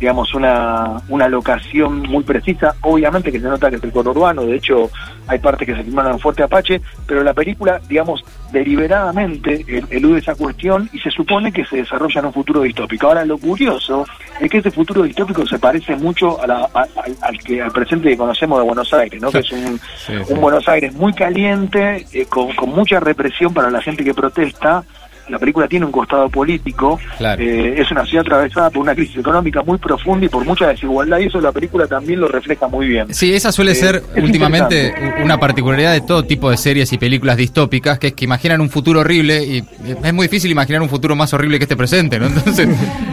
digamos, 0.00 0.32
una, 0.34 1.00
una 1.08 1.28
locación 1.28 2.00
muy 2.02 2.22
precisa. 2.24 2.74
Obviamente 2.80 3.30
que 3.30 3.40
se 3.40 3.48
nota 3.48 3.68
que 3.68 3.76
es 3.76 3.84
el 3.84 3.92
urbano, 3.94 4.42
de 4.42 4.56
hecho 4.56 4.90
hay 5.26 5.38
partes 5.38 5.66
que 5.66 5.74
se 5.76 5.84
filmaron 5.84 6.12
en 6.12 6.18
Fuerte 6.18 6.42
Apache, 6.42 6.80
pero 7.06 7.22
la 7.22 7.32
película, 7.34 7.80
digamos, 7.88 8.24
deliberadamente 8.52 9.64
el- 9.68 9.86
elude 9.90 10.18
esa 10.18 10.34
cuestión 10.34 10.88
y 10.92 10.98
se 10.98 11.10
supone 11.10 11.52
que 11.52 11.64
se 11.64 11.76
desarrolla 11.76 12.20
en 12.20 12.26
un 12.26 12.32
futuro 12.32 12.62
distópico. 12.62 13.06
Ahora, 13.06 13.24
lo 13.24 13.38
curioso 13.38 14.04
es 14.40 14.50
que 14.50 14.58
ese 14.58 14.70
futuro 14.70 15.02
distópico 15.02 15.46
se 15.46 15.58
parece 15.58 15.94
mucho 15.96 16.42
a 16.42 16.46
la- 16.46 16.68
a- 16.74 16.86
al, 17.04 17.16
al 17.20 17.38
que, 17.38 17.62
al 17.62 17.70
presente 17.70 18.08
que 18.10 18.16
conocemos 18.16 18.58
de 18.58 18.64
Buenos 18.66 18.92
Aires, 18.92 19.20
¿no? 19.20 19.30
que 19.30 19.38
es 19.38 19.52
un, 19.52 19.78
Sí, 19.96 20.12
sí. 20.26 20.32
un 20.32 20.40
Buenos 20.40 20.68
Aires 20.68 20.92
muy 20.94 21.12
caliente, 21.12 22.06
eh, 22.12 22.26
con, 22.26 22.52
con 22.54 22.70
mucha 22.70 22.98
represión 23.00 23.52
para 23.54 23.70
la 23.70 23.80
gente 23.80 24.04
que 24.04 24.14
protesta. 24.14 24.84
La 25.28 25.38
película 25.38 25.68
tiene 25.68 25.86
un 25.86 25.92
costado 25.92 26.28
político, 26.28 26.98
Claro. 27.16 27.40
eh, 27.42 27.80
es 27.80 27.90
una 27.90 28.04
ciudad 28.04 28.22
atravesada 28.26 28.70
por 28.70 28.82
una 28.82 28.94
crisis 28.94 29.16
económica 29.18 29.62
muy 29.62 29.78
profunda 29.78 30.26
y 30.26 30.28
por 30.28 30.44
mucha 30.44 30.66
desigualdad, 30.68 31.18
y 31.20 31.26
eso 31.26 31.40
la 31.40 31.52
película 31.52 31.86
también 31.86 32.20
lo 32.20 32.28
refleja 32.28 32.66
muy 32.68 32.88
bien. 32.88 33.14
Sí, 33.14 33.32
esa 33.32 33.52
suele 33.52 33.72
Eh, 33.72 33.74
ser 33.76 34.02
últimamente 34.16 34.92
una 35.22 35.38
particularidad 35.38 35.92
de 35.92 36.00
todo 36.02 36.24
tipo 36.24 36.50
de 36.50 36.56
series 36.56 36.92
y 36.92 36.98
películas 36.98 37.36
distópicas, 37.36 37.98
que 37.98 38.08
es 38.08 38.12
que 38.14 38.24
imaginan 38.24 38.60
un 38.60 38.68
futuro 38.70 39.00
horrible 39.00 39.44
y 39.44 39.64
es 40.02 40.12
muy 40.12 40.26
difícil 40.26 40.50
imaginar 40.50 40.82
un 40.82 40.88
futuro 40.88 41.14
más 41.16 41.32
horrible 41.32 41.58
que 41.58 41.64
este 41.64 41.76
presente, 41.76 42.18
¿no? 42.18 42.26
Entonces, 42.42 42.68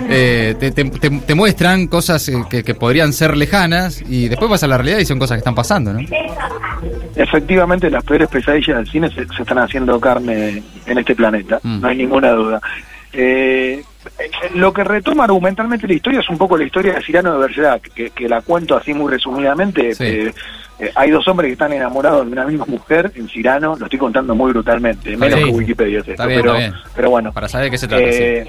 eh, 0.09 0.55
te, 0.59 0.71
te- 0.71 0.85
te- 0.89 1.09
te 1.09 1.35
muestran 1.35 1.87
cosas 1.87 2.27
eh, 2.29 2.33
que, 2.49 2.63
que 2.63 2.73
podrían 2.75 3.13
ser 3.13 3.37
lejanas 3.37 4.01
y 4.09 4.27
después 4.27 4.49
vas 4.49 4.63
a 4.63 4.67
la 4.67 4.77
realidad 4.77 4.99
y 4.99 5.05
son 5.05 5.19
cosas 5.19 5.35
que 5.35 5.39
están 5.39 5.55
pasando, 5.55 5.93
¿no? 5.93 5.99
Efectivamente, 7.15 7.89
las 7.89 8.03
peores 8.03 8.29
pesadillas 8.29 8.77
del 8.77 8.87
cine 8.87 9.09
se, 9.09 9.25
se 9.27 9.41
están 9.41 9.57
haciendo 9.59 9.99
carne 9.99 10.63
en 10.85 10.97
este 10.97 11.15
planeta, 11.15 11.59
Mm. 11.63 11.81
no 11.81 11.87
hay 11.87 11.97
ninguna 11.99 12.31
duda. 12.31 12.61
Eh, 13.13 13.83
lo 14.55 14.71
que 14.71 14.83
retoma 14.83 15.23
argumentalmente 15.25 15.87
la 15.87 15.93
historia 15.93 16.19
es 16.19 16.29
un 16.29 16.37
poco 16.37 16.57
la 16.57 16.63
historia 16.63 16.93
de 16.93 17.01
Cirano 17.01 17.33
de 17.33 17.39
Bergerac, 17.39 17.81
que, 17.93 18.09
que 18.11 18.29
la 18.29 18.41
cuento 18.41 18.75
así 18.75 18.93
muy 18.93 19.11
resumidamente. 19.11 19.93
Sí. 19.95 20.03
Eh, 20.05 20.33
eh, 20.79 20.91
hay 20.95 21.11
dos 21.11 21.27
hombres 21.27 21.49
que 21.49 21.53
están 21.53 21.73
enamorados 21.73 22.25
de 22.25 22.31
una 22.31 22.45
misma 22.45 22.65
mujer 22.65 23.11
en 23.15 23.27
Cirano, 23.27 23.75
lo 23.77 23.85
estoy 23.85 23.99
contando 23.99 24.33
muy 24.33 24.51
brutalmente, 24.53 25.17
menos 25.17 25.39
que 25.39 25.45
Wikipedia 25.45 25.99
es 25.99 26.07
esto, 26.07 26.11
Está 26.11 26.25
bien, 26.25 26.73
pero, 26.95 27.09
bueno. 27.09 27.33
Para 27.33 27.49
saber 27.49 27.65
de 27.65 27.71
qué 27.71 27.77
se 27.77 27.87
trata. 27.87 28.03
Eh, 28.03 28.47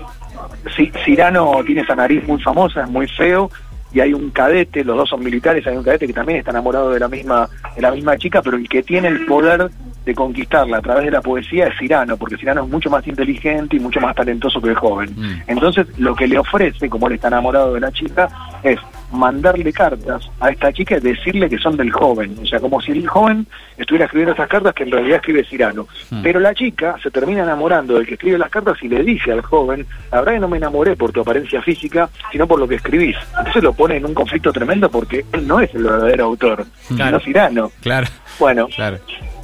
Ci- 0.77 0.93
Cirano 1.05 1.53
tiene 1.67 1.81
esa 1.81 1.97
nariz 1.97 2.23
muy 2.29 2.41
famosa, 2.41 2.83
es 2.85 2.89
muy 2.89 3.09
feo, 3.09 3.51
y 3.93 3.99
hay 3.99 4.13
un 4.15 4.31
cadete, 4.31 4.85
los 4.85 4.97
dos 4.97 5.09
son 5.09 5.25
militares, 5.25 5.67
hay 5.67 5.77
un 5.77 5.83
cadete 5.83 6.07
que 6.07 6.13
también 6.13 6.39
está 6.39 6.53
enamorado 6.53 6.93
de 6.93 7.01
la 7.01 7.09
misma, 7.09 7.49
de 7.75 7.83
la 7.83 7.91
misma 7.91 8.17
chica, 8.17 8.41
pero 8.43 8.57
el 8.57 8.69
que 8.69 8.85
tiene 8.85 9.09
el 9.09 9.27
poder 9.27 9.69
de 10.05 10.15
conquistarla 10.15 10.79
a 10.79 10.81
través 10.83 11.05
de 11.05 11.11
la 11.11 11.21
poesía 11.21 11.67
es 11.67 11.79
Cirano, 11.79 12.17
porque 12.17 12.37
Cirano 12.37 12.65
es 12.65 12.71
mucho 12.71 12.89
más 12.91 13.07
inteligente 13.07 13.77
y 13.77 13.81
mucho 13.81 14.01
más 14.01 14.15
talentoso 14.15 14.61
que 14.61 14.71
el 14.71 14.75
joven. 14.75 15.11
Mm. 15.17 15.43
Entonces, 15.47 15.87
lo 15.99 16.15
que 16.15 16.27
le 16.27 16.39
ofrece, 16.39 16.89
como 16.89 17.07
él 17.09 17.15
está 17.15 17.29
enamorado 17.29 17.75
de 17.75 17.81
la 17.81 17.93
chica, 17.93 18.29
es 18.63 18.79
mandarle 19.13 19.73
cartas 19.73 20.31
a 20.41 20.51
esta 20.51 20.73
chica 20.73 20.97
y 20.97 21.01
decirle 21.01 21.49
que 21.49 21.59
son 21.59 21.77
del 21.77 21.91
joven. 21.91 22.37
O 22.43 22.47
sea, 22.47 22.61
como 22.61 22.81
si 22.81 22.93
el 22.93 23.07
joven 23.09 23.47
estuviera 23.77 24.05
escribiendo 24.07 24.33
esas 24.35 24.49
cartas 24.49 24.73
que 24.75 24.85
en 24.85 24.93
realidad 24.93 25.17
escribe 25.17 25.45
Cirano. 25.45 25.87
Mm. 26.11 26.23
Pero 26.23 26.41
la 26.41 26.55
chica 26.55 26.97
se 27.03 27.11
termina 27.11 27.43
enamorando 27.43 27.95
del 27.95 28.07
que 28.07 28.15
escribe 28.15 28.39
las 28.39 28.51
cartas 28.51 28.79
y 28.83 28.89
le 28.89 29.03
dice 29.03 29.33
al 29.33 29.43
joven, 29.43 29.87
la 30.13 30.19
verdad 30.21 30.33
que 30.35 30.41
no 30.41 30.49
me 30.49 30.57
enamoré 30.57 30.97
por 30.97 31.13
tu 31.13 31.21
apariencia 31.21 31.61
física, 31.61 32.09
sino 32.33 32.47
por 32.47 32.59
lo 32.59 32.67
que 32.69 32.77
escribís. 32.77 33.17
Entonces 33.39 33.63
lo 33.63 33.73
pone 33.73 33.97
en 33.97 34.07
un 34.07 34.15
conflicto 34.15 34.53
tremendo 34.53 34.89
porque 34.91 35.25
él 35.33 35.47
no 35.47 35.61
es 35.61 35.75
el 35.75 35.83
verdadero 35.85 36.25
autor, 36.25 36.65
Claro. 36.89 37.19
sino 37.19 37.21
Cirano. 37.21 37.73
Claro, 37.83 38.07
Bueno, 38.39 38.67
claro. 38.75 38.99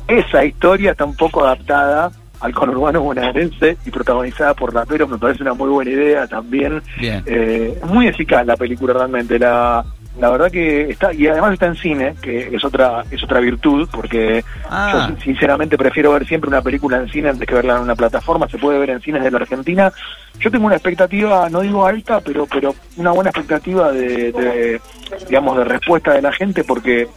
Esa 0.08 0.44
historia 0.44 0.92
está 0.92 1.04
un 1.04 1.16
poco 1.16 1.44
adaptada 1.44 2.10
al 2.40 2.52
conurbano 2.52 3.00
bonaerense 3.00 3.78
y 3.86 3.90
protagonizada 3.90 4.52
por 4.54 4.72
raperos 4.74 5.08
me 5.08 5.16
parece 5.18 5.42
una 5.42 5.54
muy 5.54 5.68
buena 5.70 5.90
idea 5.90 6.26
también. 6.26 6.82
Bien. 6.98 7.22
Eh, 7.26 7.78
muy 7.84 8.06
eficaz 8.08 8.44
la 8.46 8.56
película 8.56 8.92
realmente. 8.92 9.38
La, 9.38 9.82
la 10.20 10.30
verdad 10.30 10.50
que 10.50 10.90
está 10.90 11.12
y 11.14 11.26
además 11.26 11.54
está 11.54 11.66
en 11.66 11.76
cine, 11.76 12.14
que 12.20 12.54
es 12.54 12.62
otra 12.64 13.04
es 13.10 13.22
otra 13.22 13.40
virtud 13.40 13.88
porque 13.90 14.44
Ah. 14.68 15.08
yo 15.10 15.16
sinceramente 15.22 15.78
prefiero 15.78 16.12
ver 16.12 16.26
siempre 16.26 16.48
una 16.48 16.60
película 16.62 16.98
en 16.98 17.08
cine 17.08 17.30
antes 17.30 17.48
que 17.48 17.54
verla 17.54 17.76
en 17.76 17.82
una 17.82 17.94
plataforma. 17.96 18.48
Se 18.48 18.58
puede 18.58 18.78
ver 18.78 18.90
en 18.90 19.00
cines 19.00 19.22
de 19.24 19.30
la 19.30 19.38
Argentina. 19.38 19.90
Yo 20.38 20.50
tengo 20.50 20.66
una 20.66 20.76
expectativa, 20.76 21.48
no 21.48 21.60
digo 21.62 21.86
alta, 21.86 22.20
pero 22.20 22.46
pero 22.46 22.74
una 22.98 23.12
buena 23.12 23.30
expectativa 23.30 23.90
de, 23.92 24.32
de 24.32 24.80
digamos 25.26 25.56
de 25.56 25.64
respuesta 25.64 26.12
de 26.12 26.20
la 26.20 26.32
gente 26.32 26.64
porque 26.64 27.08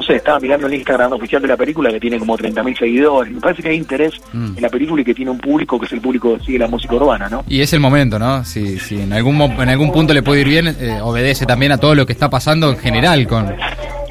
no 0.00 0.06
sé, 0.06 0.16
estaba 0.16 0.40
mirando 0.40 0.66
el 0.66 0.72
Instagram 0.74 1.12
oficial 1.12 1.42
de 1.42 1.48
la 1.48 1.58
película 1.58 1.90
que 1.90 2.00
tiene 2.00 2.18
como 2.18 2.34
30.000 2.38 2.78
seguidores. 2.78 3.32
Me 3.34 3.40
parece 3.40 3.62
que 3.62 3.68
hay 3.68 3.76
interés 3.76 4.14
Mm. 4.32 4.56
en 4.56 4.62
la 4.62 4.68
película 4.70 5.02
y 5.02 5.04
que 5.04 5.12
tiene 5.14 5.30
un 5.30 5.38
público 5.38 5.78
que 5.78 5.84
es 5.84 5.92
el 5.92 6.00
público 6.00 6.38
que 6.38 6.44
sigue 6.44 6.58
la 6.58 6.68
música 6.68 6.94
urbana, 6.94 7.28
¿no? 7.28 7.44
Y 7.48 7.60
es 7.60 7.72
el 7.74 7.80
momento, 7.80 8.18
¿no? 8.18 8.42
Si, 8.44 8.78
si 8.78 9.00
en, 9.02 9.12
algún, 9.12 9.38
en 9.42 9.68
algún 9.68 9.92
punto 9.92 10.14
le 10.14 10.22
puede 10.22 10.40
ir 10.40 10.48
bien, 10.48 10.68
eh, 10.68 10.98
obedece 11.02 11.44
también 11.44 11.72
a 11.72 11.76
todo 11.78 11.94
lo 11.94 12.06
que 12.06 12.12
está 12.14 12.30
pasando 12.30 12.70
en 12.70 12.78
general 12.78 13.26
con, 13.26 13.54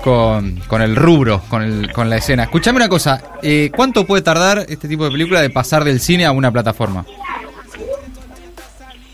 con, 0.04 0.58
con 0.68 0.82
el 0.82 0.96
rubro, 0.96 1.42
con, 1.50 1.64
el, 1.64 1.92
con 1.92 2.10
la 2.10 2.18
escena. 2.18 2.44
Escuchame 2.44 2.78
una 2.78 2.90
cosa, 2.90 3.22
eh, 3.42 3.72
¿cuánto 3.76 4.06
puede 4.06 4.22
tardar 4.22 4.66
este 4.70 4.88
tipo 4.88 5.06
de 5.06 5.12
película 5.12 5.42
de 5.42 5.50
pasar 5.50 5.84
del 5.84 6.00
cine 6.00 6.26
a 6.26 6.32
una 6.32 6.52
plataforma? 6.52 7.06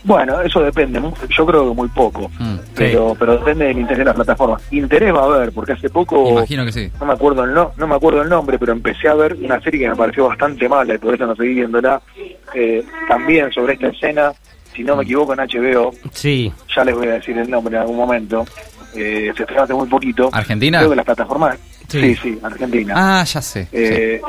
Bueno, 0.06 0.40
eso 0.40 0.62
depende. 0.62 1.02
Yo 1.28 1.44
creo 1.44 1.68
que 1.68 1.74
muy 1.74 1.88
poco. 1.88 2.30
Mm, 2.38 2.54
pero 2.76 3.14
pero 3.18 3.36
depende 3.38 3.64
del 3.66 3.78
interés 3.78 3.98
de 3.98 4.04
la 4.04 4.14
plataforma. 4.14 4.56
Interés 4.70 5.12
va 5.12 5.22
a 5.22 5.24
haber, 5.24 5.52
porque 5.52 5.72
hace 5.72 5.90
poco 5.90 6.30
Imagino 6.30 6.64
que 6.64 6.72
sí. 6.72 6.90
no 7.00 7.06
me 7.06 7.12
acuerdo 7.12 7.42
el 7.44 7.52
no, 7.52 7.72
no 7.76 7.86
me 7.88 7.96
acuerdo 7.96 8.22
el 8.22 8.28
nombre, 8.28 8.56
pero 8.58 8.70
empecé 8.72 9.08
a 9.08 9.14
ver 9.14 9.34
una 9.34 9.60
serie 9.60 9.80
que 9.80 9.88
me 9.88 9.96
pareció 9.96 10.28
bastante 10.28 10.68
mala 10.68 10.94
y 10.94 10.98
por 10.98 11.14
eso 11.14 11.26
no 11.26 11.34
seguí 11.34 11.54
viéndola. 11.54 12.00
eh, 12.54 12.84
también 13.08 13.50
sobre 13.52 13.74
esta 13.74 13.88
escena, 13.88 14.32
si 14.74 14.84
no 14.84 14.94
me 14.96 15.02
equivoco 15.02 15.32
en 15.34 15.40
HBO, 15.40 15.90
Sí. 16.12 16.52
ya 16.74 16.84
les 16.84 16.94
voy 16.94 17.08
a 17.08 17.12
decir 17.14 17.36
el 17.36 17.50
nombre 17.50 17.74
en 17.76 17.82
algún 17.82 17.96
momento. 17.96 18.44
Eh, 18.94 19.32
se 19.36 19.42
estrenó 19.42 19.64
hace 19.64 19.74
muy 19.74 19.88
poquito. 19.88 20.30
¿Argentina? 20.32 20.78
Creo 20.78 20.90
que 20.90 20.96
las 20.96 21.04
plataformas. 21.04 21.58
Sí. 21.88 22.00
Sí, 22.00 22.16
sí, 22.22 22.38
Argentina. 22.42 22.94
Ah, 22.96 23.24
ya 23.24 23.40
sé. 23.42 23.68
Eh, 23.72 24.20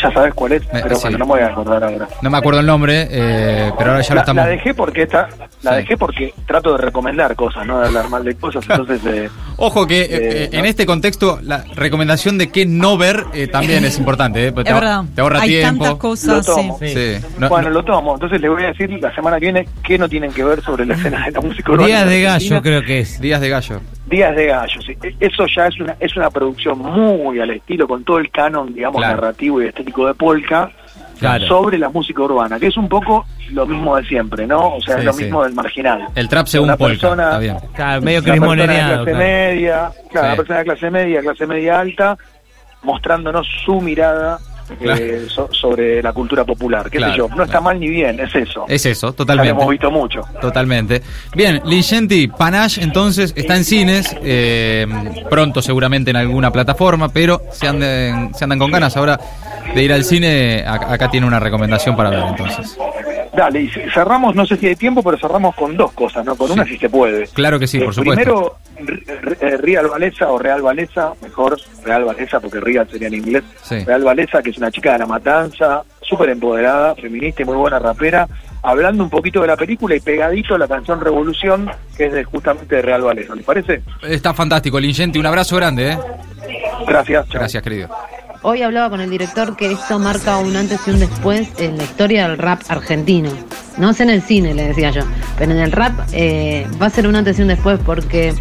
Ya 0.00 0.12
sabes 0.12 0.32
cuál 0.34 0.52
es, 0.52 0.62
Eh, 0.62 0.68
pero 0.82 0.94
sí. 0.94 1.02
bueno, 1.02 1.18
no 1.18 1.24
me 1.26 1.30
voy 1.32 1.40
a 1.40 1.46
acordar 1.46 1.82
ahora. 1.82 2.08
No 2.22 2.30
me 2.30 2.38
acuerdo 2.38 2.60
el 2.60 2.66
nombre, 2.66 3.08
eh, 3.10 3.72
pero 3.76 3.90
ahora 3.90 4.02
ya 4.02 4.14
lo 4.14 4.20
estamos... 4.20 4.44
la 4.44 4.48
dejé 4.50 4.72
porque 4.74 5.02
esta, 5.02 5.28
la 5.62 5.70
Sí. 5.72 5.76
dejé 5.78 5.96
porque 5.96 6.34
trato 6.46 6.72
de 6.76 6.78
recomendar 6.84 7.34
cosas, 7.34 7.66
no 7.66 7.80
de 7.80 7.86
hablar 7.88 8.08
mal 8.08 8.22
de 8.22 8.34
cosas, 8.36 8.64
entonces 8.68 9.00
eh, 9.06 9.28
Ojo 9.56 9.86
que 9.88 10.02
eh, 10.02 10.08
Eh, 10.10 10.50
no. 10.52 10.58
en 10.60 10.66
este 10.66 10.86
contexto 10.86 11.40
la 11.42 11.64
recomendación 11.74 12.38
de 12.38 12.50
qué 12.52 12.64
no 12.64 12.96
ver 12.96 13.24
eh, 13.34 13.48
también 13.48 13.84
es 13.84 13.98
importante, 13.98 14.46
eh, 14.46 14.52
porque 14.52 14.70
Es 14.70 14.74
te, 14.76 14.80
verdad. 14.80 15.02
te 15.14 15.20
ahorra 15.20 15.40
Hay 15.40 15.48
tiempo. 15.48 15.84
tantas 15.84 16.00
cosas. 16.00 16.46
Lo 16.46 16.54
tomo. 16.54 16.78
Sí. 16.78 16.88
Sí. 16.90 17.26
No- 17.38 17.48
bueno, 17.48 17.68
no- 17.68 17.74
lo 17.74 17.84
tomo. 17.84 18.14
Entonces 18.14 18.40
les 18.40 18.50
voy 18.50 18.62
a 18.62 18.66
decir 18.68 18.90
la 19.02 19.12
semana 19.14 19.38
que 19.40 19.46
viene 19.46 19.68
qué 19.82 19.98
no 19.98 20.08
tienen 20.08 20.32
que 20.32 20.44
ver 20.44 20.62
sobre 20.62 20.86
la 20.86 20.94
escena 20.98 21.24
de 21.24 21.32
la 21.32 21.40
música 21.40 21.72
urbana. 21.72 21.86
Días 21.88 22.08
de 22.08 22.22
gallo 22.22 22.62
creo 22.62 22.82
que 22.82 23.00
es. 23.00 23.20
Días 23.20 23.40
de 23.40 23.48
gallo. 23.48 23.80
Días 24.06 24.34
de 24.36 24.46
gallo, 24.46 24.80
sí. 24.80 24.96
Eso 25.20 25.44
ya 25.54 25.66
es 25.66 25.78
una 25.80 25.94
es 26.00 26.16
una 26.16 26.30
producción 26.30 26.78
muy 26.78 26.97
al 27.02 27.50
estilo, 27.50 27.86
con 27.86 28.04
todo 28.04 28.18
el 28.18 28.30
canon, 28.30 28.74
digamos, 28.74 28.98
Claro. 29.00 29.16
narrativo 29.16 29.62
y 29.62 29.66
estético 29.66 30.06
de 30.06 30.14
Polka, 30.14 30.70
Claro. 31.18 31.46
sobre 31.46 31.78
la 31.78 31.88
música 31.88 32.22
urbana, 32.22 32.58
que 32.60 32.68
es 32.68 32.76
un 32.76 32.88
poco 32.88 33.24
lo 33.50 33.66
mismo 33.66 33.96
de 33.96 34.04
siempre, 34.04 34.46
¿no? 34.46 34.74
O 34.76 34.80
sea, 34.80 34.94
Sí, 34.94 35.00
es 35.00 35.04
lo 35.06 35.12
sí. 35.12 35.24
mismo 35.24 35.42
del 35.42 35.52
marginal. 35.54 36.06
El 36.14 36.28
trap 36.28 36.46
según 36.46 36.68
Una 36.68 36.76
Polka. 36.76 36.92
persona- 36.92 37.24
Está 37.26 37.38
bien. 37.38 37.56
Claro, 37.74 38.02
medio 38.02 38.18
Una 38.20 38.32
persona 38.32 38.62
de 38.62 38.66
clase 38.66 38.86
claro. 39.04 39.18
media, 39.18 39.72
claro, 39.74 39.92
Sí. 40.10 40.18
una 40.18 40.36
persona 40.36 40.58
de 40.60 40.64
clase 40.64 40.90
media, 40.90 41.20
clase 41.20 41.46
media 41.46 41.80
alta, 41.80 42.18
mostrándonos 42.82 43.46
su 43.64 43.80
mirada 43.80 44.38
Claro. 44.80 45.00
eh, 45.02 45.26
so- 45.28 45.48
sobre 45.52 46.02
la 46.02 46.12
cultura 46.12 46.44
popular. 46.44 46.90
¿Qué 46.90 46.98
Claro, 46.98 47.12
sé 47.12 47.18
yo? 47.18 47.28
No 47.36 47.44
está 47.44 47.60
mal 47.60 47.78
ni 47.80 47.88
bien, 47.88 48.18
es 48.20 48.34
eso. 48.34 48.64
Es 48.68 48.84
eso, 48.86 49.06
Ya 49.06 49.10
lo 49.10 49.14
totalmente. 49.14 49.50
hemos 49.50 49.68
visto 49.68 49.90
mucho. 49.90 50.20
Totalmente. 50.40 51.02
Bien, 51.34 51.60
Lingenti, 51.64 52.28
Panache 52.28 52.82
entonces 52.82 53.32
está 53.36 53.56
en 53.56 53.64
cines, 53.64 54.14
eh, 54.22 54.86
pronto 55.30 55.62
seguramente 55.62 56.10
en 56.10 56.16
alguna 56.16 56.50
plataforma, 56.50 57.08
pero 57.08 57.40
si 57.52 57.66
andan, 57.66 58.34
si 58.34 58.44
andan 58.44 58.58
con 58.58 58.70
ganas 58.70 58.96
ahora 58.96 59.18
de 59.74 59.82
ir 59.82 59.92
al 59.92 60.04
cine, 60.04 60.64
ac- 60.66 60.90
acá 60.90 61.10
tiene 61.10 61.26
una 61.26 61.40
recomendación 61.40 61.96
para 61.96 62.10
ver 62.10 62.22
entonces. 62.28 62.76
Dale, 63.36 63.60
y 63.62 63.68
cerramos, 63.92 64.34
no 64.34 64.46
sé 64.46 64.56
si 64.56 64.66
hay 64.66 64.76
tiempo, 64.76 65.02
pero 65.02 65.18
cerramos 65.18 65.54
con 65.54 65.76
dos 65.76 65.92
cosas, 65.92 66.24
¿no? 66.24 66.34
Con 66.36 66.48
Sí. 66.48 66.52
una 66.54 66.64
si 66.64 66.78
se 66.78 66.88
puede. 66.88 67.26
Claro 67.28 67.58
que 67.58 67.66
sí, 67.66 67.78
Eh, 67.78 67.84
por 67.84 67.94
supuesto. 67.94 68.58
Primero, 68.76 69.58
Real 69.60 69.86
Valesa 69.88 70.30
o 70.30 70.38
Real 70.38 70.62
Valesa, 70.62 71.12
mejor 71.22 71.58
Real 71.84 72.04
Valesa 72.04 72.40
porque 72.40 72.60
Real 72.60 72.88
sería 72.90 73.08
en 73.08 73.14
inglés. 73.14 73.44
Sí. 73.62 73.78
Real 73.84 74.02
Valesa, 74.02 74.42
que 74.42 74.50
es 74.50 74.58
una 74.58 74.70
chica 74.70 74.92
de 74.92 74.98
la 75.00 75.06
matanza, 75.06 75.82
súper 76.00 76.30
empoderada, 76.30 76.94
feminista 76.94 77.42
y 77.42 77.44
muy 77.44 77.56
buena 77.56 77.78
rapera, 77.78 78.26
hablando 78.62 79.04
un 79.04 79.10
poquito 79.10 79.40
de 79.42 79.46
la 79.48 79.56
película 79.56 79.94
y 79.94 80.00
pegadito 80.00 80.54
a 80.54 80.58
la 80.58 80.66
canción 80.68 81.00
Revolución, 81.00 81.70
que 81.96 82.06
es 82.06 82.12
de, 82.12 82.24
justamente 82.24 82.76
de 82.76 82.82
Real 82.82 83.02
Valesa. 83.02 83.34
¿Les 83.34 83.44
parece? 83.44 83.82
Está 84.02 84.32
fantástico, 84.32 84.80
Lingenti, 84.80 85.18
un 85.18 85.26
abrazo 85.26 85.56
grande, 85.56 85.92
¿eh? 85.92 85.98
Gracias. 86.86 87.28
chao. 87.28 87.40
Gracias, 87.40 87.62
querido. 87.62 87.88
Hoy 88.42 88.62
hablaba 88.62 88.88
con 88.88 89.00
el 89.00 89.10
director 89.10 89.56
que 89.56 89.72
esto 89.72 89.98
marca 89.98 90.38
un 90.38 90.54
antes 90.54 90.80
y 90.86 90.90
un 90.90 91.00
después 91.00 91.48
en 91.58 91.76
la 91.76 91.82
historia 91.82 92.28
del 92.28 92.38
rap 92.38 92.60
argentino. 92.68 93.30
No 93.78 93.92
sé 93.92 94.04
en 94.04 94.10
el 94.10 94.22
cine, 94.22 94.54
le 94.54 94.68
decía 94.68 94.90
yo, 94.90 95.02
pero 95.36 95.50
en 95.50 95.58
el 95.58 95.72
rap 95.72 95.92
eh, 96.12 96.64
va 96.80 96.86
a 96.86 96.90
ser 96.90 97.08
un 97.08 97.16
antes 97.16 97.38
y 97.38 97.42
un 97.42 97.48
después 97.48 97.80
porque 97.84 98.34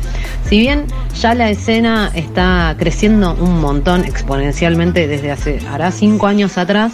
si 0.47 0.59
bien 0.59 0.85
ya 1.19 1.33
la 1.33 1.49
escena 1.49 2.11
está 2.13 2.75
creciendo 2.77 3.33
un 3.39 3.59
montón 3.59 4.05
exponencialmente 4.05 5.07
desde 5.07 5.31
hace, 5.31 5.59
hará 5.67 5.91
cinco 5.91 6.27
años 6.27 6.59
atrás, 6.59 6.93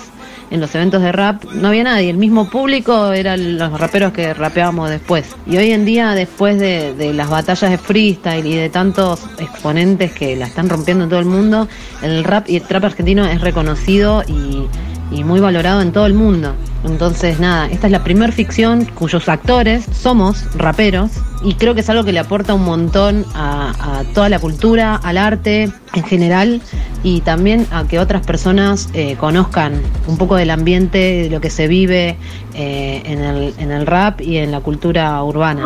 en 0.51 0.59
los 0.59 0.73
eventos 0.75 1.01
de 1.01 1.11
rap 1.11 1.43
no 1.45 1.69
había 1.69 1.83
nadie, 1.83 2.09
el 2.09 2.17
mismo 2.17 2.49
público 2.49 3.11
eran 3.11 3.57
los 3.57 3.79
raperos 3.79 4.13
que 4.13 4.33
rapeábamos 4.33 4.89
después. 4.89 5.35
Y 5.47 5.57
hoy 5.57 5.71
en 5.71 5.85
día, 5.85 6.11
después 6.11 6.59
de, 6.59 6.93
de 6.93 7.13
las 7.13 7.29
batallas 7.29 7.71
de 7.71 7.77
freestyle 7.77 8.45
y 8.45 8.55
de 8.55 8.69
tantos 8.69 9.21
exponentes 9.39 10.11
que 10.13 10.35
la 10.35 10.45
están 10.45 10.69
rompiendo 10.69 11.05
en 11.05 11.09
todo 11.09 11.19
el 11.19 11.25
mundo, 11.25 11.67
el 12.01 12.23
rap 12.23 12.49
y 12.49 12.57
el 12.57 12.63
trap 12.63 12.85
argentino 12.85 13.25
es 13.25 13.41
reconocido 13.41 14.23
y, 14.27 14.67
y 15.11 15.23
muy 15.23 15.39
valorado 15.39 15.81
en 15.81 15.91
todo 15.91 16.05
el 16.05 16.13
mundo. 16.13 16.55
Entonces, 16.83 17.39
nada, 17.39 17.67
esta 17.67 17.87
es 17.87 17.91
la 17.91 18.03
primer 18.03 18.31
ficción 18.31 18.85
cuyos 18.85 19.29
actores 19.29 19.85
somos 19.93 20.45
raperos 20.55 21.11
y 21.43 21.55
creo 21.55 21.73
que 21.73 21.81
es 21.81 21.89
algo 21.89 22.03
que 22.03 22.11
le 22.11 22.19
aporta 22.19 22.53
un 22.53 22.63
montón 22.63 23.25
a, 23.33 24.03
toda 24.13 24.29
la 24.29 24.39
cultura, 24.39 24.95
al 24.95 25.17
arte 25.17 25.71
en 25.93 26.03
general 26.03 26.61
y 27.03 27.21
también 27.21 27.67
a 27.71 27.85
que 27.85 27.99
otras 27.99 28.25
personas 28.25 28.89
eh, 28.93 29.15
conozcan 29.17 29.81
un 30.07 30.17
poco 30.17 30.35
del 30.35 30.49
ambiente, 30.49 31.23
de 31.23 31.29
lo 31.29 31.41
que 31.41 31.49
se 31.49 31.67
vive 31.67 32.17
eh, 32.53 33.01
en, 33.05 33.23
el, 33.23 33.53
en 33.57 33.71
el 33.71 33.85
rap 33.85 34.21
y 34.21 34.37
en 34.37 34.51
la 34.51 34.59
cultura 34.59 35.21
urbana. 35.23 35.65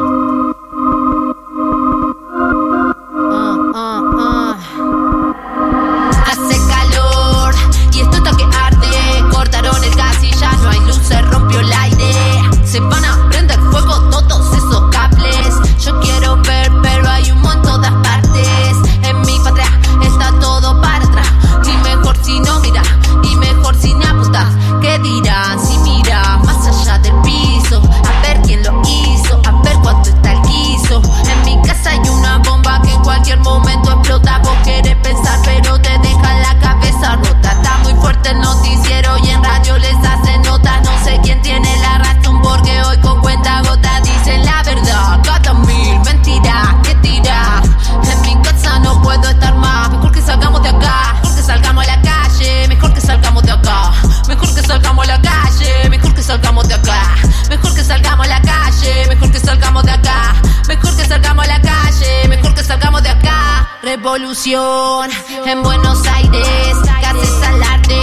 En 64.50 65.62
Buenos 65.62 66.08
Aires. 66.08 66.77
Gases 67.01 67.44
al 67.44 67.62
arte. 67.63 68.01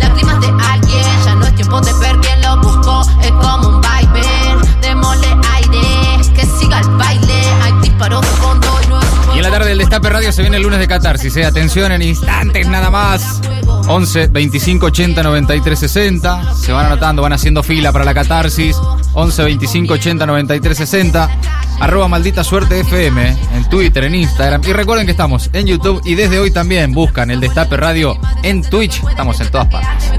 Lágrimas 0.00 0.40
de 0.40 0.48
alguien. 0.48 1.04
Ya 1.24 1.34
no 1.36 1.46
es 1.46 1.54
tiempo 1.54 1.80
de 1.80 1.92
quién 2.22 2.42
lo 2.42 2.56
buscó. 2.60 3.02
Es 3.22 3.30
como 3.30 3.68
un 3.68 3.80
viper. 3.80 4.80
Démosle 4.80 5.28
aire. 5.54 6.32
Que 6.34 6.44
siga 6.58 6.80
el 6.80 6.88
baile. 6.96 7.40
Hay 7.62 7.72
disparos 7.82 8.20
de 8.20 8.26
fondo 8.26 8.66
y 8.82 9.36
Y 9.36 9.38
en 9.38 9.42
la 9.44 9.50
tarde 9.52 9.68
del 9.68 9.78
Destape 9.78 10.10
Radio 10.10 10.32
se 10.32 10.42
viene 10.42 10.56
el 10.56 10.64
lunes 10.64 10.80
de 10.80 10.88
Catarsis, 10.88 11.36
¿eh? 11.36 11.44
Atención 11.44 11.92
en 11.92 12.02
instantes 12.02 12.66
nada 12.66 12.90
más. 12.90 13.40
11 13.86 14.26
25 14.26 14.86
80 14.86 15.22
93 15.22 15.78
60. 15.78 16.54
Se 16.56 16.72
van 16.72 16.86
anotando, 16.86 17.22
van 17.22 17.32
haciendo 17.32 17.62
fila 17.62 17.92
para 17.92 18.04
la 18.04 18.12
catarsis. 18.12 18.76
11 19.12 19.42
25 19.44 19.94
80 19.94 20.26
93 20.26 20.78
60. 20.78 21.30
Arroba 21.80 22.08
maldita 22.08 22.42
suerte 22.42 22.80
FM 22.80 23.36
en 23.54 23.68
Twitter, 23.68 24.04
en 24.04 24.14
Instagram. 24.14 24.62
Y 24.66 24.72
recuerden 24.72 25.06
que 25.06 25.12
estamos 25.12 25.50
en 25.52 25.66
YouTube 25.66 26.00
y 26.04 26.14
desde 26.14 26.38
hoy 26.38 26.50
también 26.50 26.92
buscan 26.92 27.30
el 27.30 27.40
Destape 27.40 27.76
Radio 27.76 28.18
en 28.42 28.62
Twitch. 28.62 29.02
Estamos 29.08 29.40
en 29.40 29.50
todas 29.50 29.66
partes. 29.68 30.12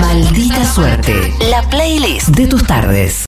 Maldita 0.00 0.64
suerte. 0.64 1.34
La 1.50 1.62
playlist 1.68 2.28
de 2.28 2.46
tus 2.46 2.64
tardes. 2.64 3.24